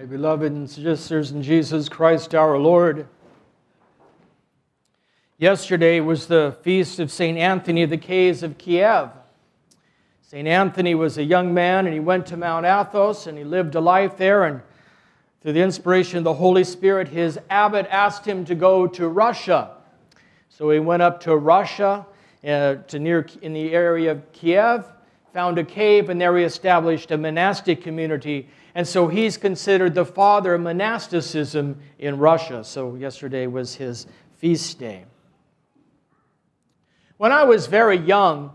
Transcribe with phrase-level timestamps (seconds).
[0.00, 3.08] My beloved sisters in Jesus Christ our Lord,
[5.38, 7.36] yesterday was the feast of St.
[7.36, 9.10] Anthony of the Caves of Kiev.
[10.22, 10.46] St.
[10.46, 13.80] Anthony was a young man and he went to Mount Athos and he lived a
[13.80, 14.44] life there.
[14.44, 14.62] And
[15.42, 19.72] through the inspiration of the Holy Spirit, his abbot asked him to go to Russia.
[20.48, 22.06] So he went up to Russia,
[22.46, 24.84] uh, to near in the area of Kiev,
[25.32, 28.48] found a cave, and there he established a monastic community
[28.78, 32.62] and so he's considered the father of monasticism in Russia.
[32.62, 34.06] So yesterday was his
[34.36, 35.04] feast day.
[37.16, 38.52] When I was very young,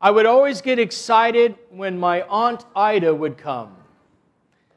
[0.00, 3.74] I would always get excited when my Aunt Ida would come.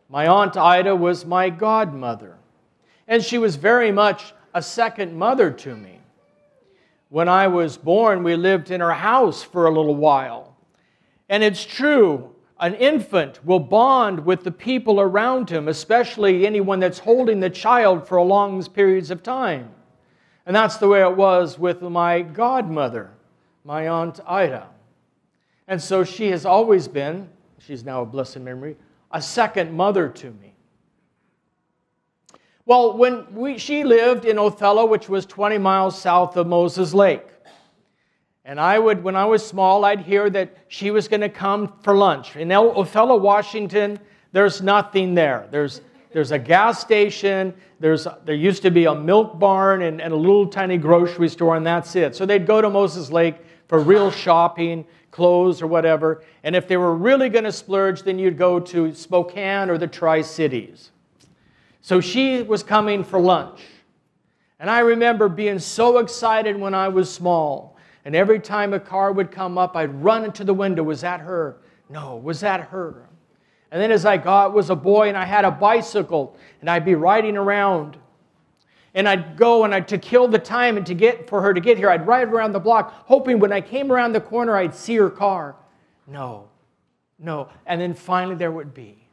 [0.09, 2.37] My Aunt Ida was my godmother,
[3.07, 5.99] and she was very much a second mother to me.
[7.09, 10.55] When I was born, we lived in her house for a little while.
[11.29, 16.99] And it's true, an infant will bond with the people around him, especially anyone that's
[16.99, 19.70] holding the child for long periods of time.
[20.45, 23.12] And that's the way it was with my godmother,
[23.63, 24.67] my Aunt Ida.
[25.67, 28.77] And so she has always been, she's now a blessed memory,
[29.12, 30.54] a second mother to me.
[32.68, 37.21] Well, when we, she lived in Othello, which was 20 miles south of Moses Lake,
[38.44, 41.74] and I would, when I was small, I'd hear that she was going to come
[41.84, 42.36] for lunch.
[42.36, 43.99] In Othello, Washington,
[44.32, 45.48] there's nothing there.
[45.52, 50.12] There's, there's a gas station, there's, there used to be a milk barn and, and
[50.12, 52.16] a little tiny grocery store, and that's it.
[52.16, 53.36] So they'd go to Moses Lake
[53.68, 56.24] for real shopping, clothes, or whatever.
[56.43, 59.88] And if they were really going to splurge, then you'd go to Spokane or the
[59.88, 60.91] Tri Cities.
[61.85, 63.61] So she was coming for lunch.
[64.59, 69.11] And I remember being so excited when I was small and every time a car
[69.11, 70.81] would come up, I'd run into the window.
[70.81, 71.57] Was that her?
[71.88, 73.07] No, was that her?
[73.69, 76.85] And then as I got was a boy and I had a bicycle and I'd
[76.85, 77.97] be riding around.
[78.95, 81.61] And I'd go and I'd to kill the time and to get for her to
[81.61, 84.74] get here, I'd ride around the block, hoping when I came around the corner I'd
[84.74, 85.56] see her car.
[86.07, 86.50] No,
[87.19, 87.50] no.
[87.68, 89.05] And then finally there would be.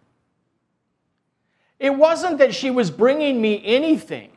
[1.82, 4.30] It wasn't that she was bringing me anything.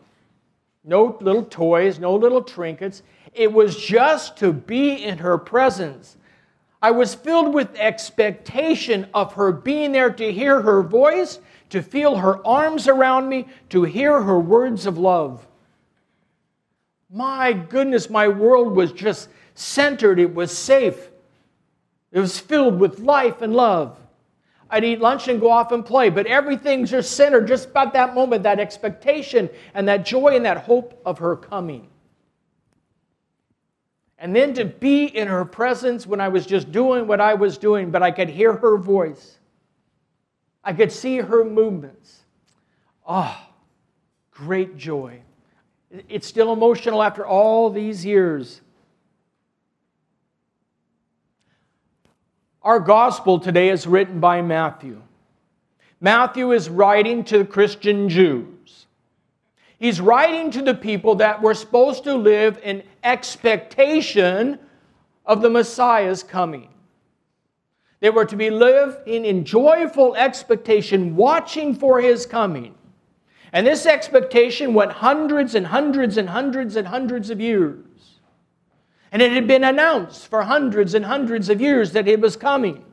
[0.84, 3.04] No little toys, no little trinkets.
[3.36, 6.18] It was just to be in her presence.
[6.82, 11.38] I was filled with expectation of her being there to hear her voice,
[11.70, 15.46] to feel her arms around me, to hear her words of love.
[17.12, 21.12] My goodness, my world was just centered, it was safe,
[22.12, 24.00] it was filled with life and love.
[24.70, 28.16] I'd eat lunch and go off and play, but everything's just centered just about that
[28.16, 31.88] moment, that expectation and that joy and that hope of her coming.
[34.18, 37.58] And then to be in her presence when I was just doing what I was
[37.58, 39.38] doing, but I could hear her voice.
[40.64, 42.22] I could see her movements.
[43.06, 43.54] Ah, oh,
[44.32, 45.20] great joy.
[46.10, 48.62] It's still emotional after all these years.
[52.66, 55.00] Our gospel today is written by Matthew.
[56.02, 58.88] Matthew is writing to the Christian Jews.
[59.78, 64.58] He's writing to the people that were supposed to live in expectation
[65.28, 66.70] of the Messiah's coming.
[68.00, 72.74] They were to be living in joyful expectation, watching for his coming.
[73.54, 78.15] And this expectation went hundreds and hundreds and hundreds and hundreds of years.
[79.12, 82.84] And it had been announced for hundreds and hundreds of years that it was coming.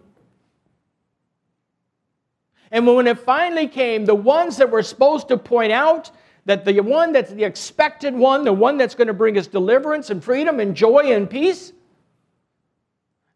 [2.71, 6.11] And when it finally came, the ones that were supposed to point out
[6.47, 10.11] that the one that's the expected one, the one that's going to bring us deliverance
[10.11, 11.73] and freedom and joy and peace,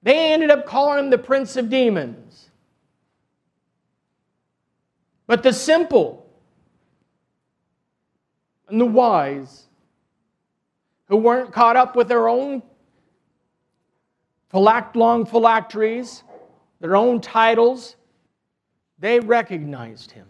[0.03, 2.49] they ended up calling him the prince of demons.
[5.27, 6.27] But the simple
[8.69, 9.66] and the wise,
[11.09, 12.63] who weren't caught up with their own
[14.53, 16.23] long phylacteries,
[16.81, 17.97] their own titles,
[18.99, 20.27] they recognized him.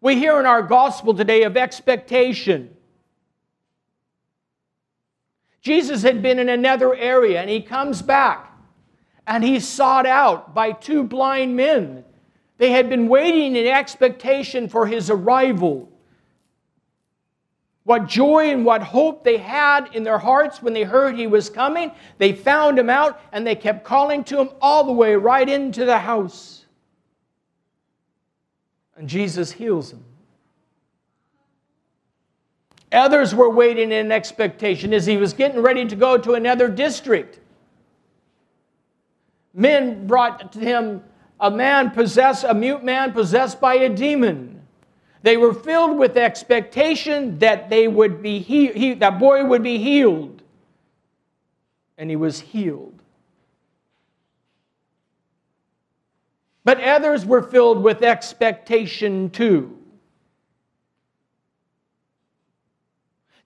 [0.00, 2.74] We hear in our gospel today of expectation.
[5.60, 8.50] Jesus had been in another area and he comes back
[9.26, 12.04] and he's sought out by two blind men.
[12.56, 15.90] They had been waiting in expectation for his arrival.
[17.84, 21.48] What joy and what hope they had in their hearts when they heard he was
[21.48, 21.92] coming.
[22.18, 25.84] They found him out and they kept calling to him all the way right into
[25.84, 26.66] the house.
[28.96, 30.04] And Jesus heals them.
[32.92, 37.38] Others were waiting in expectation as he was getting ready to go to another district.
[39.54, 41.02] Men brought to him
[41.38, 44.59] a man possessed, a mute man possessed by a demon.
[45.22, 49.78] They were filled with expectation that they would be he, he, that boy would be
[49.78, 50.42] healed.
[51.98, 53.00] And he was healed.
[56.64, 59.76] But others were filled with expectation too.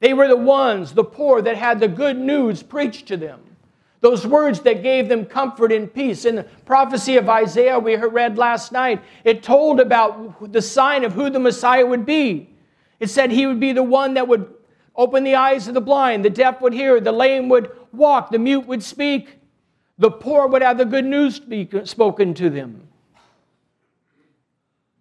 [0.00, 3.40] They were the ones, the poor, that had the good news preached to them.
[4.04, 6.26] Those words that gave them comfort and peace.
[6.26, 11.14] In the prophecy of Isaiah we read last night, it told about the sign of
[11.14, 12.50] who the Messiah would be.
[13.00, 14.52] It said he would be the one that would
[14.94, 18.38] open the eyes of the blind, the deaf would hear, the lame would walk, the
[18.38, 19.38] mute would speak,
[19.96, 21.40] the poor would have the good news
[21.84, 22.86] spoken to them.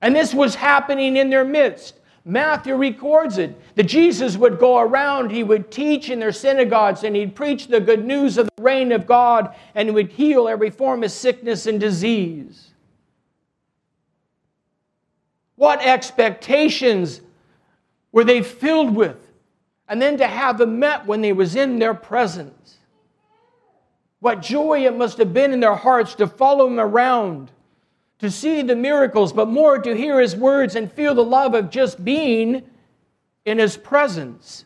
[0.01, 1.99] And this was happening in their midst.
[2.25, 7.15] Matthew records it that Jesus would go around, he would teach in their synagogues, and
[7.15, 10.69] he'd preach the good news of the reign of God, and he would heal every
[10.69, 12.69] form of sickness and disease.
[15.55, 17.21] What expectations
[18.11, 19.17] were they filled with?
[19.89, 22.77] And then to have them met when they was in their presence.
[24.21, 27.51] What joy it must have been in their hearts to follow him around
[28.23, 31.69] to see the miracles, but more to hear his words and feel the love of
[31.69, 32.63] just being
[33.43, 34.63] in his presence.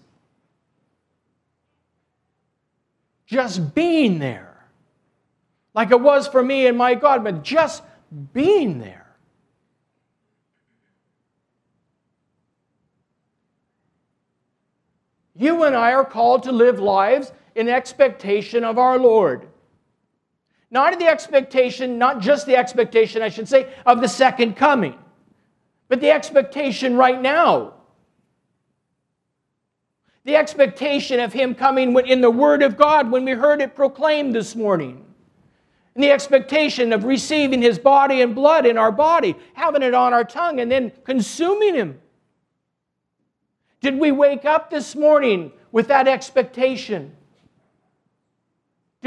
[3.26, 4.64] Just being there.
[5.74, 7.82] Like it was for me and my God, but just
[8.32, 9.08] being there.
[15.36, 19.48] You and I are called to live lives in expectation of our Lord.
[20.70, 24.98] Not the expectation, not just the expectation, I should say, of the second coming,
[25.88, 27.74] but the expectation right now.
[30.26, 34.36] The expectation of Him coming in the Word of God when we heard it proclaimed
[34.36, 35.06] this morning.
[35.96, 40.14] And the expectation of receiving His body and blood in our body, having it on
[40.14, 42.02] our tongue, and then consuming Him.
[43.80, 47.16] Did we wake up this morning with that expectation?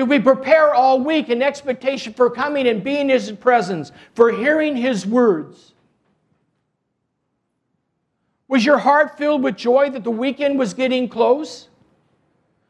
[0.00, 4.32] Did we prepare all week in expectation for coming and being in His presence, for
[4.32, 5.75] hearing His words?
[8.49, 11.69] Was your heart filled with joy that the weekend was getting close?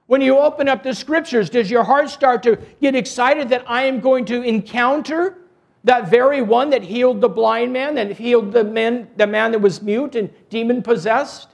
[0.09, 3.85] When you open up the scriptures, does your heart start to get excited that I
[3.85, 5.39] am going to encounter
[5.85, 9.61] that very one that healed the blind man, that healed the man, the man that
[9.61, 11.47] was mute and demon possessed?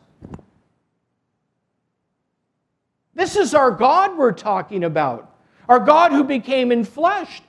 [3.15, 5.35] This is our God we're talking about.
[5.69, 7.43] Our God who became enfleshed.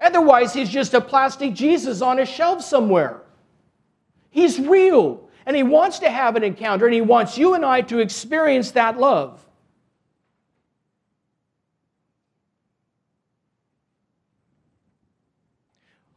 [0.00, 3.22] Otherwise, he's just a plastic Jesus on a shelf somewhere.
[4.30, 7.80] He's real, and he wants to have an encounter, and he wants you and I
[7.82, 9.40] to experience that love.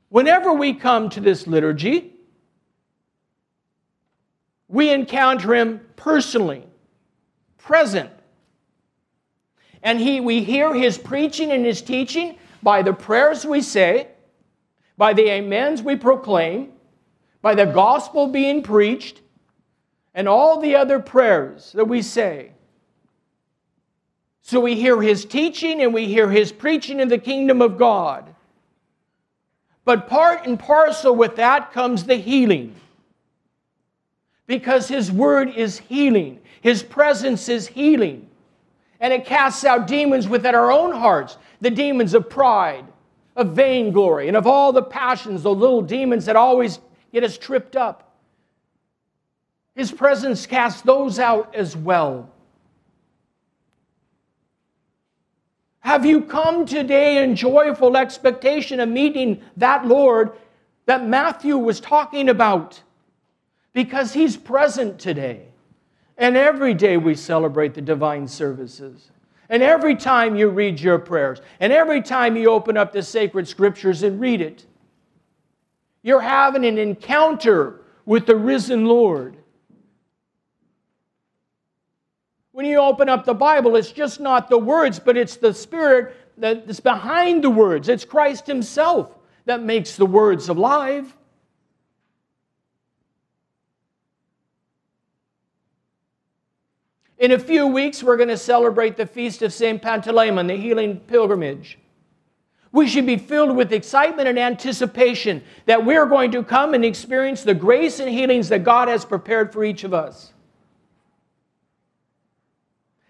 [0.10, 2.14] Whenever we come to this liturgy,
[4.68, 6.64] we encounter him personally,
[7.58, 8.10] present,
[9.88, 14.10] and he, we hear his preaching and his teaching by the prayers we say,
[14.98, 16.74] by the amens we proclaim,
[17.42, 19.22] by the gospel being preached,
[20.14, 22.52] and all the other prayers that we say.
[24.42, 28.36] So we hear his teaching and we hear his preaching in the kingdom of God.
[29.86, 32.76] But part and parcel with that comes the healing.
[34.48, 38.28] Because his word is healing, his presence is healing.
[39.00, 42.86] And it casts out demons within our own hearts the demons of pride,
[43.36, 46.80] of vainglory, and of all the passions, the little demons that always
[47.12, 48.16] get us tripped up.
[49.76, 52.32] His presence casts those out as well.
[55.80, 60.34] Have you come today in joyful expectation of meeting that Lord
[60.86, 62.82] that Matthew was talking about?
[63.72, 65.46] Because he's present today.
[66.18, 69.12] And every day we celebrate the divine services.
[69.50, 73.48] And every time you read your prayers, and every time you open up the sacred
[73.48, 74.66] scriptures and read it,
[76.02, 79.38] you're having an encounter with the risen Lord.
[82.52, 86.16] When you open up the Bible, it's just not the words, but it's the Spirit
[86.38, 87.90] that's behind the words.
[87.90, 91.16] It's Christ Himself that makes the words alive.
[97.20, 99.82] In a few weeks, we're going to celebrate the feast of St.
[99.82, 101.80] Pantaleon, the healing pilgrimage.
[102.72, 107.42] We should be filled with excitement and anticipation that we're going to come and experience
[107.42, 110.32] the grace and healings that God has prepared for each of us.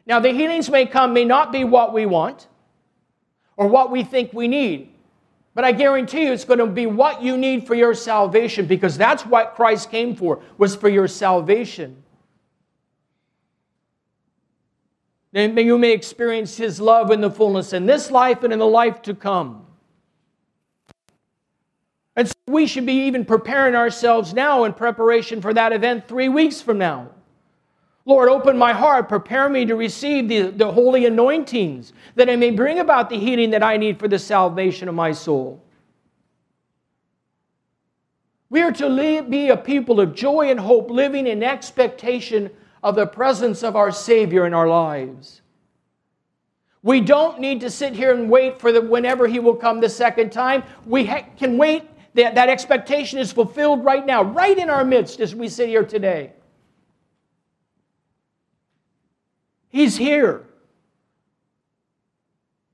[0.05, 2.47] Now, the healings may come, may not be what we want
[3.57, 4.93] or what we think we need.
[5.53, 8.97] But I guarantee you it's going to be what you need for your salvation because
[8.97, 12.03] that's what Christ came for, was for your salvation.
[15.31, 18.65] Then you may experience his love in the fullness in this life and in the
[18.65, 19.65] life to come.
[22.15, 26.29] And so we should be even preparing ourselves now in preparation for that event three
[26.29, 27.11] weeks from now.
[28.05, 32.51] Lord, open my heart, prepare me to receive the, the holy anointings, that I may
[32.51, 35.61] bring about the healing that I need for the salvation of my soul.
[38.49, 42.49] We are to be a people of joy and hope, living in expectation
[42.83, 45.41] of the presence of our Savior in our lives.
[46.83, 49.89] We don't need to sit here and wait for the, whenever He will come the
[49.89, 50.63] second time.
[50.85, 51.83] We ha- can wait.
[52.13, 55.83] That, that expectation is fulfilled right now, right in our midst as we sit here
[55.83, 56.31] today.
[59.69, 60.47] He's here.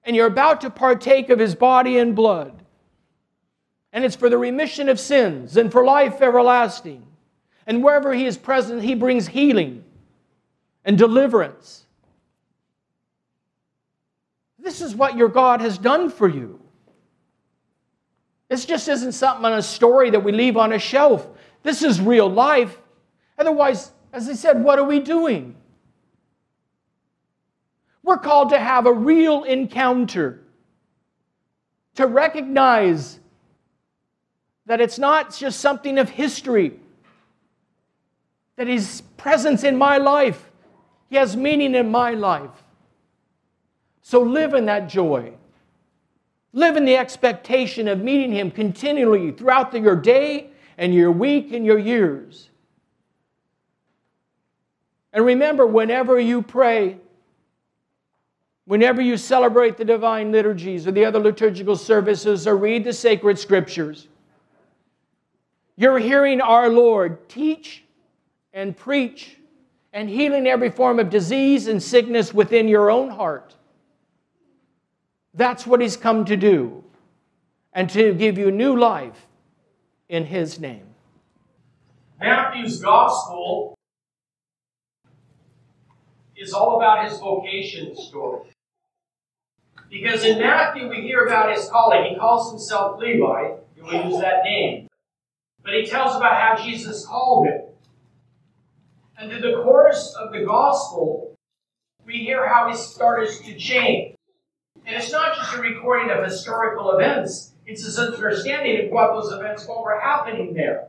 [0.05, 2.63] And you're about to partake of his body and blood.
[3.91, 7.05] And it's for the remission of sins and for life everlasting.
[7.67, 9.83] And wherever he is present, he brings healing
[10.85, 11.85] and deliverance.
[14.59, 16.59] This is what your God has done for you.
[18.49, 21.27] This just isn't something on a story that we leave on a shelf.
[21.63, 22.77] This is real life.
[23.37, 25.55] Otherwise, as I said, what are we doing?
[28.03, 30.41] We're called to have a real encounter,
[31.95, 33.19] to recognize
[34.65, 36.79] that it's not just something of history,
[38.55, 40.51] that His presence in my life,
[41.13, 42.63] He has meaning in my life.
[44.01, 45.33] So live in that joy.
[46.53, 51.53] Live in the expectation of meeting Him continually throughout the, your day and your week
[51.53, 52.49] and your years.
[55.13, 56.97] And remember, whenever you pray,
[58.65, 63.37] Whenever you celebrate the divine liturgies or the other liturgical services or read the sacred
[63.37, 64.07] scriptures,
[65.75, 67.83] you're hearing our Lord teach
[68.53, 69.37] and preach
[69.93, 73.55] and healing every form of disease and sickness within your own heart.
[75.33, 76.83] That's what He's come to do
[77.71, 79.27] and to give you new life
[80.09, 80.87] in His name.
[82.19, 83.75] Matthew's gospel
[86.35, 88.49] is all about his vocation story.
[89.89, 92.11] Because in Matthew, we hear about his calling.
[92.11, 93.51] He calls himself Levi.
[93.77, 94.87] And we use that name.
[95.63, 97.61] But he tells about how Jesus called him.
[99.17, 101.35] And through the course of the gospel,
[102.05, 104.15] we hear how he started to change.
[104.85, 109.31] And it's not just a recording of historical events, it's his understanding of what those
[109.31, 110.87] events, what were happening there,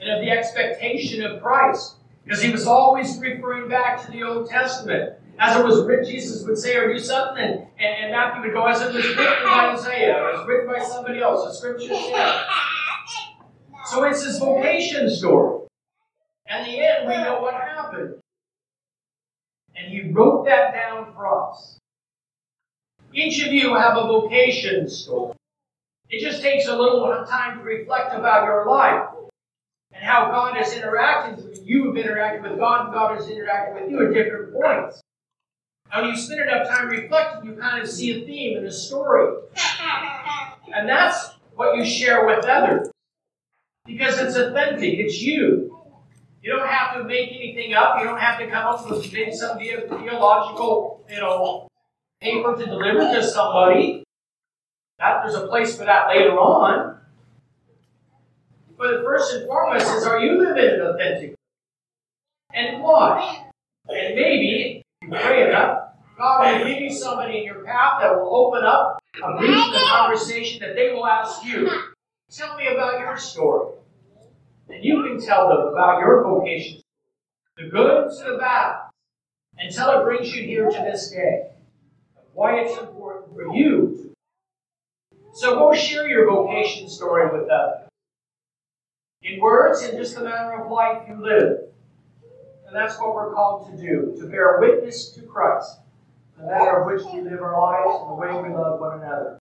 [0.00, 1.96] and of the expectation of Christ.
[2.24, 5.14] Because he was always referring back to the Old Testament.
[5.38, 8.66] As it was written, Jesus would say or do something, and, and, Matthew would go,
[8.66, 11.94] as it was written by Isaiah, or it was written by somebody else, the scripture
[11.94, 12.44] said.
[13.86, 15.51] So it's his vocation story.
[16.52, 18.16] And the end, we know what happened.
[19.74, 21.78] And he wrote that down for us.
[23.14, 25.34] Each of you have a vocation story.
[26.10, 29.08] It just takes a little time to reflect about your life
[29.92, 31.84] and how God has interacted with you.
[31.84, 35.00] You've interacted with God, and God has interacted with you at different points.
[35.90, 38.72] And when you spend enough time reflecting, you kind of see a theme and a
[38.72, 39.36] story.
[40.74, 42.90] And that's what you share with others.
[43.86, 45.71] Because it's authentic, it's you.
[46.94, 47.98] To make anything up.
[47.98, 51.68] You don't have to come up with some theological, you know,
[52.20, 54.04] paper to deliver to somebody.
[54.98, 56.98] That there's a place for that later on.
[58.76, 61.36] But first and foremost is are you living it authentically?
[62.52, 63.46] And why?
[63.88, 68.34] And maybe you pray enough, God will give you somebody in your path that will
[68.34, 71.68] open up a brief conversation that they will ask you,
[72.30, 73.74] Tell me about your story.
[74.68, 76.80] And you can tell them about your vocation,
[77.56, 78.76] the good to the bad,
[79.58, 81.50] until it brings you here to this day.
[82.32, 84.14] Why it's important for you.
[85.34, 87.88] So go share your vocation story with others.
[89.22, 91.58] In words and just the manner of life you live.
[92.66, 95.78] And that's what we're called to do, to bear witness to Christ,
[96.38, 99.38] the manner of which we live our lives and the way we love one another.